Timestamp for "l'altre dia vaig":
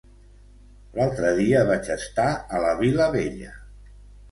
0.99-1.93